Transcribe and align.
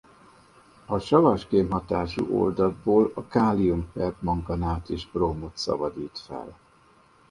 A 0.85 0.99
savas 0.99 1.45
kémhatású 1.47 2.27
oldatából 2.39 3.11
a 3.15 3.27
kálium-permanganát 3.27 4.89
is 4.89 5.11
brómot 5.11 5.57
szabadít 5.57 6.19
fel. 6.19 6.57